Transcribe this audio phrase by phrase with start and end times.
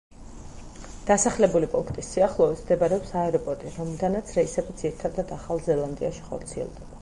[1.09, 6.89] დასახლებული პუნქტის სიახლოვეს მდებარეობს აეროპორტი, რომლიდანაც რეისები ძირითადად ახალ ზელანდიაში ხორციელდება.